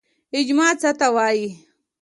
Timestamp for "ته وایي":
0.99-1.47